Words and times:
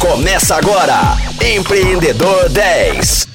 Começa 0.00 0.54
agora, 0.54 1.16
Empreendedor 1.44 2.48
10. 2.50 3.26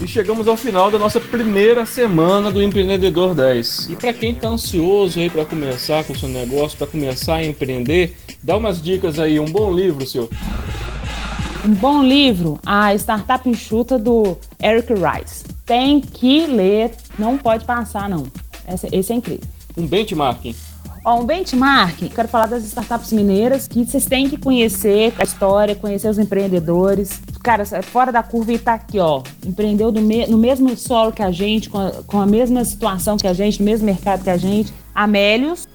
E 0.00 0.06
chegamos 0.06 0.46
ao 0.46 0.56
final 0.56 0.88
da 0.88 1.00
nossa 1.00 1.18
primeira 1.18 1.84
semana 1.84 2.52
do 2.52 2.62
Empreendedor 2.62 3.34
10. 3.34 3.90
E 3.90 3.96
para 3.96 4.12
quem 4.12 4.30
está 4.30 4.48
ansioso 4.48 5.18
aí 5.18 5.28
para 5.28 5.44
começar 5.44 6.04
com 6.04 6.12
o 6.12 6.18
seu 6.18 6.28
negócio, 6.28 6.78
para 6.78 6.86
começar 6.86 7.36
a 7.36 7.44
empreender, 7.44 8.16
dá 8.40 8.56
umas 8.56 8.80
dicas 8.80 9.18
aí, 9.18 9.40
um 9.40 9.50
bom 9.50 9.74
livro, 9.74 10.06
seu. 10.06 10.30
Um 11.64 11.74
bom 11.74 12.04
livro, 12.04 12.60
a 12.64 12.94
Startup 12.94 13.48
Enxuta 13.48 13.98
do 13.98 14.38
Eric 14.62 14.92
Rice. 14.94 15.44
Tem 15.66 16.00
que 16.00 16.46
ler, 16.46 16.92
não 17.18 17.36
pode 17.36 17.64
passar 17.64 18.08
não. 18.08 18.28
Esse, 18.72 18.88
esse 18.92 19.12
é 19.12 19.16
incrível. 19.16 19.48
Um 19.76 19.88
benchmarking. 19.88 20.54
Ó, 21.02 21.20
um 21.20 21.24
benchmark, 21.24 22.10
quero 22.14 22.28
falar 22.28 22.46
das 22.46 22.62
startups 22.64 23.10
mineiras, 23.10 23.66
que 23.66 23.86
vocês 23.86 24.04
têm 24.04 24.28
que 24.28 24.36
conhecer 24.36 25.14
a 25.18 25.22
história, 25.22 25.74
conhecer 25.74 26.08
os 26.08 26.18
empreendedores. 26.18 27.22
Cara, 27.42 27.64
fora 27.82 28.12
da 28.12 28.22
curva 28.22 28.52
e 28.52 28.58
tá 28.58 28.74
aqui, 28.74 28.98
ó. 28.98 29.22
Empreendeu 29.44 29.90
me 29.92 30.26
no 30.26 30.36
mesmo 30.36 30.76
solo 30.76 31.10
que 31.10 31.22
a 31.22 31.30
gente, 31.30 31.70
com 31.70 31.78
a, 31.78 31.90
com 32.06 32.20
a 32.20 32.26
mesma 32.26 32.62
situação 32.66 33.16
que 33.16 33.26
a 33.26 33.32
gente, 33.32 33.60
no 33.60 33.64
mesmo 33.64 33.86
mercado 33.86 34.22
que 34.22 34.28
a 34.28 34.36
gente. 34.36 34.74
A 34.94 35.06
Melios 35.06 35.66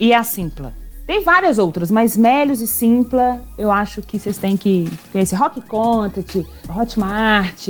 e 0.00 0.12
a 0.12 0.24
Simpla. 0.24 0.74
Tem 1.06 1.22
várias 1.22 1.58
outras, 1.58 1.88
mas 1.88 2.16
Melios 2.16 2.60
e 2.60 2.66
Simpla, 2.66 3.40
eu 3.56 3.70
acho 3.70 4.02
que 4.02 4.18
vocês 4.18 4.36
têm 4.36 4.56
que 4.56 4.90
conhecer 5.12 5.36
Rock 5.36 5.60
Content, 5.60 6.44
Hotmart, 6.68 7.68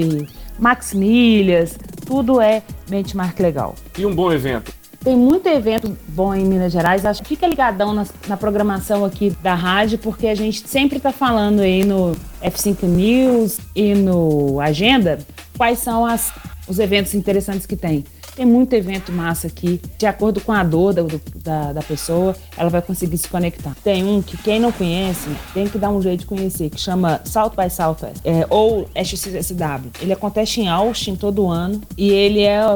Max 0.58 0.94
Milhas, 0.94 1.78
tudo 2.06 2.40
é 2.40 2.62
benchmark 2.88 3.38
legal. 3.38 3.74
E 3.98 4.06
um 4.06 4.14
bom 4.14 4.32
evento? 4.32 4.72
Tem 5.02 5.16
muito 5.16 5.48
evento 5.48 5.96
bom 6.08 6.32
em 6.32 6.44
Minas 6.44 6.72
Gerais. 6.72 7.04
Acho 7.04 7.22
que 7.22 7.30
fica 7.30 7.46
ligadão 7.46 7.92
na, 7.92 8.06
na 8.28 8.36
programação 8.36 9.04
aqui 9.04 9.30
da 9.42 9.54
rádio, 9.54 9.98
porque 9.98 10.28
a 10.28 10.34
gente 10.34 10.66
sempre 10.68 10.98
está 10.98 11.10
falando 11.10 11.60
aí 11.60 11.84
no 11.84 12.16
F5 12.40 12.84
News 12.84 13.58
e 13.74 13.94
no 13.94 14.60
Agenda 14.60 15.18
quais 15.56 15.80
são 15.80 16.06
as, 16.06 16.32
os 16.68 16.78
eventos 16.78 17.14
interessantes 17.14 17.66
que 17.66 17.74
tem. 17.74 18.04
Tem 18.36 18.46
muito 18.46 18.72
evento 18.72 19.12
massa 19.12 19.48
aqui. 19.48 19.80
De 19.98 20.06
acordo 20.06 20.40
com 20.40 20.52
a 20.52 20.64
dor 20.64 20.94
da, 20.94 21.02
da, 21.34 21.72
da, 21.74 21.82
pessoa, 21.82 22.34
ela 22.56 22.70
vai 22.70 22.80
conseguir 22.80 23.18
se 23.18 23.28
conectar. 23.28 23.74
Tem 23.84 24.04
um 24.04 24.22
que 24.22 24.38
quem 24.38 24.58
não 24.58 24.72
conhece 24.72 25.28
tem 25.52 25.68
que 25.68 25.76
dar 25.76 25.90
um 25.90 26.00
jeito 26.00 26.20
de 26.20 26.26
conhecer, 26.26 26.70
que 26.70 26.80
chama 26.80 27.20
South 27.24 27.50
by 27.50 27.68
Southwest, 27.68 28.20
é, 28.24 28.46
ou 28.48 28.88
SXSW. 28.94 29.90
Ele 30.00 30.12
acontece 30.12 30.62
em 30.62 30.68
Austin 30.68 31.14
todo 31.14 31.48
ano 31.48 31.80
e 31.98 32.08
ele 32.08 32.40
é, 32.40 32.54
é 32.54 32.68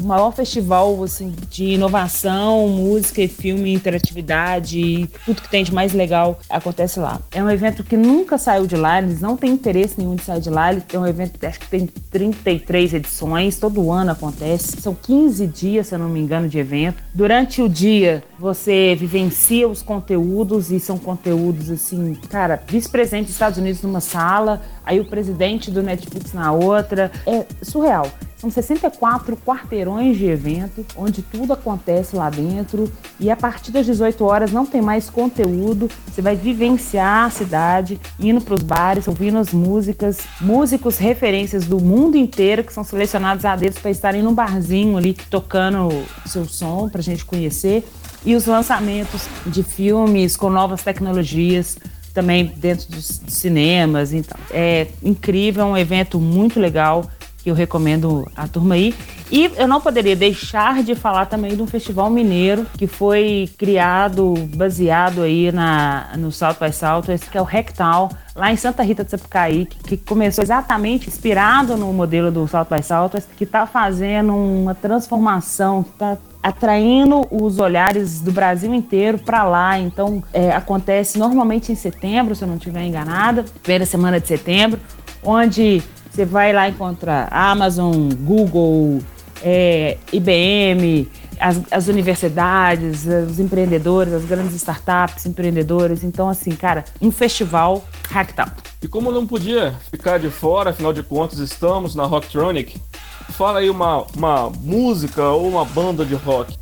o 0.00 0.04
maior 0.04 0.32
festival 0.32 1.02
assim, 1.02 1.34
de 1.50 1.74
inovação, 1.74 2.68
música 2.68 3.22
e 3.22 3.28
filme, 3.28 3.72
interatividade, 3.72 5.08
tudo 5.24 5.42
que 5.42 5.48
tem 5.48 5.64
de 5.64 5.72
mais 5.72 5.92
legal 5.92 6.38
acontece 6.48 6.98
lá. 7.00 7.20
É 7.30 7.42
um 7.42 7.50
evento 7.50 7.84
que 7.84 7.96
nunca 7.96 8.38
saiu 8.38 8.66
de 8.66 8.76
lá, 8.76 9.00
eles 9.00 9.20
não 9.20 9.36
têm 9.36 9.50
interesse 9.50 9.94
nenhum 9.98 10.14
de 10.14 10.22
sair 10.22 10.40
de 10.40 10.50
lá. 10.50 10.68
É 10.72 10.98
um 10.98 11.06
evento, 11.06 11.44
acho 11.44 11.60
que 11.60 11.68
tem 11.68 11.86
33 11.86 12.94
edições, 12.94 13.58
todo 13.58 13.90
ano 13.90 14.10
acontece 14.12 14.78
são 14.80 14.94
15 14.94 15.46
dias, 15.46 15.86
se 15.88 15.94
eu 15.94 15.98
não 15.98 16.08
me 16.08 16.20
engano, 16.20 16.48
de 16.48 16.58
evento. 16.58 17.02
Durante 17.14 17.62
o 17.62 17.68
dia, 17.68 18.22
você 18.38 18.94
vivencia 18.94 19.68
os 19.68 19.82
conteúdos 19.82 20.70
e 20.70 20.78
são 20.78 20.98
conteúdos 20.98 21.70
assim, 21.70 22.14
cara, 22.28 22.62
vice-presidente 22.66 23.26
dos 23.26 23.34
Estados 23.34 23.58
Unidos 23.58 23.82
numa 23.82 24.00
sala, 24.00 24.62
aí 24.84 25.00
o 25.00 25.04
presidente 25.04 25.70
do 25.70 25.82
Netflix 25.82 26.32
na 26.32 26.52
outra. 26.52 27.10
É 27.26 27.46
surreal. 27.62 28.10
São 28.38 28.48
64 28.50 29.36
quarteirões 29.38 30.16
de 30.16 30.26
evento, 30.26 30.86
onde 30.96 31.22
tudo 31.22 31.52
acontece 31.52 32.14
lá 32.14 32.30
dentro. 32.30 32.90
E 33.18 33.32
a 33.32 33.36
partir 33.36 33.72
das 33.72 33.84
18 33.84 34.24
horas 34.24 34.52
não 34.52 34.64
tem 34.64 34.80
mais 34.80 35.10
conteúdo. 35.10 35.90
Você 36.06 36.22
vai 36.22 36.36
vivenciar 36.36 37.26
a 37.26 37.30
cidade, 37.30 38.00
indo 38.18 38.40
para 38.40 38.54
os 38.54 38.62
bares, 38.62 39.08
ouvindo 39.08 39.38
as 39.38 39.52
músicas, 39.52 40.20
músicos 40.40 40.98
referências 40.98 41.66
do 41.66 41.80
mundo 41.80 42.16
inteiro 42.16 42.62
que 42.62 42.72
são 42.72 42.84
selecionados 42.84 43.44
a 43.44 43.56
dedos 43.56 43.80
para 43.80 43.90
estarem 43.90 44.22
num 44.22 44.34
barzinho 44.34 44.96
ali 44.96 45.14
tocando 45.28 45.88
o 45.88 46.28
seu 46.28 46.44
som 46.44 46.88
para 46.88 47.00
a 47.00 47.04
gente 47.04 47.24
conhecer. 47.24 47.84
E 48.24 48.36
os 48.36 48.46
lançamentos 48.46 49.26
de 49.46 49.64
filmes 49.64 50.36
com 50.36 50.48
novas 50.48 50.84
tecnologias 50.84 51.76
também 52.14 52.52
dentro 52.56 52.88
dos 52.88 53.20
cinemas. 53.26 54.12
Então, 54.12 54.38
é 54.50 54.88
incrível, 55.02 55.62
é 55.62 55.66
um 55.66 55.76
evento 55.76 56.20
muito 56.20 56.60
legal 56.60 57.04
que 57.48 57.50
eu 57.50 57.54
recomendo 57.54 58.30
a 58.36 58.46
turma 58.46 58.74
aí. 58.74 58.94
E 59.30 59.50
eu 59.56 59.66
não 59.66 59.80
poderia 59.80 60.14
deixar 60.14 60.82
de 60.82 60.94
falar 60.94 61.26
também 61.26 61.56
de 61.56 61.62
um 61.62 61.66
festival 61.66 62.10
mineiro 62.10 62.66
que 62.76 62.86
foi 62.86 63.48
criado, 63.56 64.34
baseado 64.54 65.22
aí 65.22 65.50
na, 65.50 66.10
no 66.16 66.30
Salto 66.30 66.62
by 66.62 66.72
Salto, 66.72 67.10
esse 67.10 67.24
que 67.28 67.38
é 67.38 67.40
o 67.40 67.44
Rectal, 67.44 68.10
lá 68.36 68.52
em 68.52 68.56
Santa 68.56 68.82
Rita 68.82 69.02
de 69.02 69.10
Sapucaí, 69.10 69.64
que, 69.64 69.78
que 69.78 69.96
começou 69.96 70.44
exatamente 70.44 71.08
inspirado 71.08 71.76
no 71.76 71.90
modelo 71.92 72.30
do 72.30 72.46
Salto 72.46 72.74
by 72.74 72.82
Salto, 72.82 73.18
que 73.36 73.44
está 73.44 73.66
fazendo 73.66 74.34
uma 74.34 74.74
transformação, 74.74 75.80
está 75.80 76.18
atraindo 76.42 77.26
os 77.30 77.58
olhares 77.58 78.20
do 78.20 78.30
Brasil 78.30 78.74
inteiro 78.74 79.18
para 79.18 79.42
lá. 79.42 79.78
Então, 79.78 80.22
é, 80.32 80.52
acontece 80.52 81.18
normalmente 81.18 81.72
em 81.72 81.74
setembro, 81.74 82.34
se 82.34 82.44
eu 82.44 82.48
não 82.48 82.56
estiver 82.56 82.84
enganada, 82.84 83.44
primeira 83.62 83.86
semana 83.86 84.20
de 84.20 84.28
setembro, 84.28 84.78
onde 85.22 85.82
você 86.18 86.24
vai 86.24 86.52
lá 86.52 86.68
encontrar 86.68 87.28
Amazon, 87.30 88.08
Google, 88.22 88.98
é, 89.40 89.96
IBM, 90.12 91.08
as, 91.38 91.60
as, 91.70 91.86
universidades, 91.86 93.06
os 93.06 93.38
empreendedores, 93.38 94.12
as 94.12 94.24
grandes 94.24 94.56
startups, 94.56 95.26
empreendedores. 95.26 96.02
Então, 96.02 96.28
assim, 96.28 96.50
cara, 96.50 96.84
um 97.00 97.12
festival 97.12 97.84
Hacktown. 98.10 98.48
E 98.82 98.88
como 98.88 99.12
não 99.12 99.28
podia 99.28 99.74
ficar 99.92 100.18
de 100.18 100.28
fora, 100.28 100.70
afinal 100.70 100.92
de 100.92 101.04
contas, 101.04 101.38
estamos 101.38 101.94
na 101.94 102.04
Rocktronic, 102.04 102.80
fala 103.28 103.60
aí 103.60 103.70
uma, 103.70 104.04
uma 104.16 104.50
música 104.50 105.22
ou 105.22 105.48
uma 105.48 105.64
banda 105.64 106.04
de 106.04 106.16
rock 106.16 106.52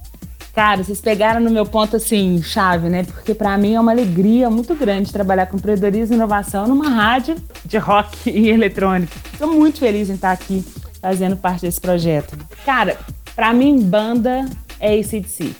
Cara, 0.56 0.82
vocês 0.82 1.02
pegaram 1.02 1.38
no 1.38 1.50
meu 1.50 1.66
ponto 1.66 1.96
assim, 1.96 2.42
chave, 2.42 2.88
né? 2.88 3.04
Porque 3.04 3.34
para 3.34 3.58
mim 3.58 3.74
é 3.74 3.80
uma 3.80 3.92
alegria 3.92 4.48
muito 4.48 4.74
grande 4.74 5.12
trabalhar 5.12 5.44
com 5.48 5.58
empreendedorismo 5.58 6.14
e 6.14 6.16
inovação 6.16 6.66
numa 6.66 6.88
rádio 6.88 7.36
de 7.62 7.76
rock 7.76 8.16
e 8.30 8.48
eletrônica. 8.48 9.12
Estou 9.30 9.52
muito 9.52 9.78
feliz 9.78 10.08
em 10.08 10.14
estar 10.14 10.32
aqui 10.32 10.64
fazendo 10.98 11.36
parte 11.36 11.60
desse 11.60 11.78
projeto. 11.78 12.38
Cara, 12.64 12.96
para 13.34 13.52
mim, 13.52 13.82
banda 13.82 14.46
é 14.80 14.98
ACDC. 14.98 15.52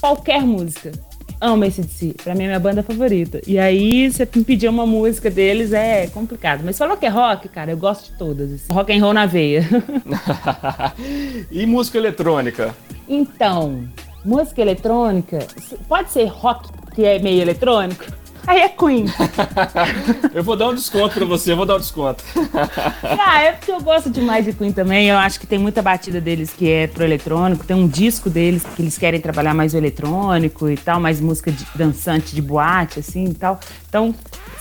Qualquer 0.00 0.40
música. 0.40 0.92
Amo 1.38 1.64
ACDC. 1.64 2.14
Pra 2.24 2.34
mim 2.34 2.44
é 2.44 2.46
minha 2.46 2.58
banda 2.58 2.82
favorita. 2.82 3.42
E 3.46 3.58
aí, 3.58 4.10
você 4.10 4.26
me 4.34 4.44
pedir 4.44 4.68
uma 4.68 4.86
música 4.86 5.30
deles 5.30 5.74
é 5.74 6.06
complicado. 6.06 6.62
Mas 6.64 6.78
falou 6.78 6.96
que 6.96 7.04
é 7.04 7.10
rock, 7.10 7.50
cara, 7.50 7.70
eu 7.70 7.76
gosto 7.76 8.10
de 8.10 8.16
todas. 8.16 8.50
Assim. 8.50 8.72
Rock 8.72 8.96
and 8.96 9.02
roll 9.02 9.12
na 9.12 9.26
veia. 9.26 9.68
e 11.52 11.66
música 11.66 11.98
eletrônica? 11.98 12.74
Então, 13.06 13.86
música 14.28 14.60
eletrônica, 14.60 15.38
pode 15.88 16.10
ser 16.12 16.26
rock, 16.26 16.68
que 16.94 17.02
é 17.02 17.18
meio 17.18 17.40
eletrônico. 17.40 18.04
Aí 18.46 18.60
é 18.60 18.68
Queen. 18.68 19.06
eu 20.34 20.42
vou 20.42 20.56
dar 20.56 20.68
um 20.68 20.74
desconto 20.74 21.14
pra 21.14 21.24
você, 21.24 21.52
eu 21.52 21.56
vou 21.56 21.66
dar 21.66 21.76
um 21.76 21.78
desconto. 21.78 22.22
ah, 23.18 23.42
é 23.42 23.52
porque 23.52 23.70
eu 23.70 23.80
gosto 23.80 24.10
demais 24.10 24.44
de 24.44 24.52
Queen 24.52 24.72
também. 24.72 25.08
Eu 25.08 25.16
acho 25.18 25.40
que 25.40 25.46
tem 25.46 25.58
muita 25.58 25.82
batida 25.82 26.20
deles 26.20 26.50
que 26.50 26.70
é 26.70 26.86
pro 26.86 27.04
eletrônico. 27.04 27.66
Tem 27.66 27.76
um 27.76 27.86
disco 27.86 28.30
deles 28.30 28.64
que 28.74 28.82
eles 28.82 28.96
querem 28.96 29.20
trabalhar 29.20 29.54
mais 29.54 29.74
o 29.74 29.76
eletrônico 29.76 30.68
e 30.68 30.76
tal, 30.76 30.98
mais 30.98 31.20
música 31.20 31.50
de, 31.50 31.66
dançante 31.74 32.34
de 32.34 32.40
boate, 32.40 33.00
assim 33.00 33.24
e 33.24 33.34
tal. 33.34 33.60
Então, 33.86 34.14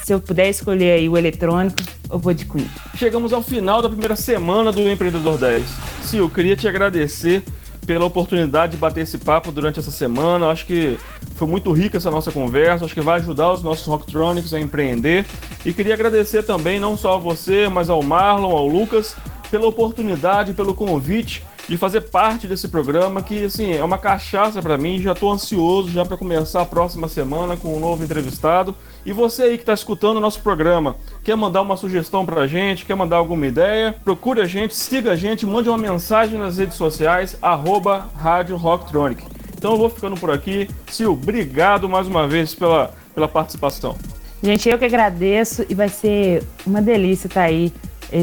se 0.03 0.13
eu 0.13 0.19
puder 0.19 0.49
escolher 0.49 0.93
aí 0.93 1.07
o 1.07 1.17
eletrônico, 1.17 1.77
eu 2.09 2.19
vou 2.19 2.33
de 2.33 2.45
Queen. 2.45 2.69
Chegamos 2.95 3.31
ao 3.31 3.41
final 3.41 3.81
da 3.81 3.87
primeira 3.87 4.17
semana 4.17 4.71
do 4.71 4.81
Empreendedor 4.81 5.37
10. 5.37 5.63
Sim, 6.03 6.17
eu 6.17 6.29
queria 6.29 6.57
te 6.57 6.67
agradecer 6.67 7.43
pela 7.87 8.05
oportunidade 8.05 8.73
de 8.73 8.77
bater 8.77 9.01
esse 9.01 9.17
papo 9.17 9.49
durante 9.49 9.79
essa 9.79 9.89
semana. 9.89 10.49
Acho 10.49 10.65
que 10.65 10.99
foi 11.35 11.47
muito 11.47 11.71
rica 11.71 11.97
essa 11.97 12.11
nossa 12.11 12.31
conversa, 12.31 12.83
acho 12.83 12.93
que 12.93 13.01
vai 13.01 13.19
ajudar 13.19 13.53
os 13.53 13.63
nossos 13.63 13.87
Rocktronics 13.87 14.53
a 14.53 14.59
empreender. 14.59 15.25
E 15.65 15.73
queria 15.73 15.93
agradecer 15.93 16.43
também 16.43 16.79
não 16.79 16.97
só 16.97 17.15
a 17.15 17.17
você, 17.17 17.69
mas 17.69 17.89
ao 17.89 18.03
Marlon, 18.03 18.51
ao 18.51 18.67
Lucas, 18.67 19.15
pela 19.49 19.65
oportunidade, 19.65 20.53
pelo 20.53 20.75
convite 20.75 21.43
de 21.67 21.77
fazer 21.77 22.01
parte 22.01 22.47
desse 22.47 22.67
programa 22.67 23.21
que 23.21 23.45
assim 23.45 23.73
é 23.73 23.83
uma 23.83 23.97
cachaça 23.97 24.61
para 24.61 24.77
mim. 24.77 25.01
Já 25.01 25.11
estou 25.11 25.31
ansioso 25.31 25.89
já 25.89 26.05
para 26.05 26.17
começar 26.17 26.61
a 26.61 26.65
próxima 26.65 27.07
semana 27.07 27.57
com 27.57 27.75
um 27.75 27.79
novo 27.79 28.03
entrevistado. 28.03 28.75
E 29.05 29.11
você 29.11 29.43
aí 29.43 29.57
que 29.57 29.63
está 29.63 29.73
escutando 29.73 30.17
o 30.17 30.21
nosso 30.21 30.41
programa, 30.41 30.95
quer 31.23 31.35
mandar 31.35 31.61
uma 31.61 31.77
sugestão 31.77 32.25
para 32.25 32.41
a 32.41 32.47
gente, 32.47 32.85
quer 32.85 32.95
mandar 32.95 33.17
alguma 33.17 33.45
ideia, 33.45 33.95
procure 34.03 34.41
a 34.41 34.45
gente, 34.45 34.75
siga 34.75 35.11
a 35.11 35.15
gente, 35.15 35.45
mande 35.45 35.69
uma 35.69 35.77
mensagem 35.77 36.39
nas 36.39 36.57
redes 36.57 36.75
sociais 36.75 37.37
arroba 37.41 38.09
Rádio 38.15 38.55
Rocktronic. 38.55 39.23
Então 39.57 39.71
eu 39.71 39.77
vou 39.77 39.89
ficando 39.89 40.15
por 40.15 40.31
aqui. 40.31 40.69
Sil, 40.87 41.13
obrigado 41.13 41.89
mais 41.89 42.07
uma 42.07 42.27
vez 42.27 42.53
pela, 42.53 42.93
pela 43.13 43.27
participação. 43.27 43.97
Gente, 44.41 44.69
eu 44.69 44.77
que 44.77 44.85
agradeço 44.85 45.65
e 45.67 45.73
vai 45.73 45.89
ser 45.89 46.43
uma 46.65 46.81
delícia 46.81 47.27
estar 47.27 47.41
tá 47.41 47.47
aí 47.47 47.73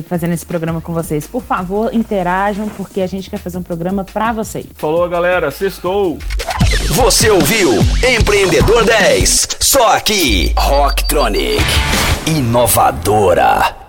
fazendo 0.08 0.32
esse 0.32 0.46
programa 0.46 0.80
com 0.80 0.92
vocês. 0.92 1.26
Por 1.26 1.42
favor, 1.42 1.94
interajam, 1.94 2.68
porque 2.68 3.00
a 3.00 3.06
gente 3.06 3.30
quer 3.30 3.38
fazer 3.38 3.58
um 3.58 3.62
programa 3.62 4.04
para 4.04 4.32
vocês. 4.32 4.66
Falou, 4.74 5.08
galera. 5.08 5.50
Sextou. 5.50 6.18
Você 6.90 7.30
ouviu 7.30 7.72
Empreendedor 8.18 8.84
10. 8.84 9.48
Só 9.60 9.96
aqui, 9.96 10.52
Rocktronic. 10.56 11.62
Inovadora. 12.26 13.83